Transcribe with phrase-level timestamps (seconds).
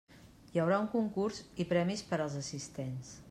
[0.53, 3.17] Hi haurà un concurs i premis per als assistents.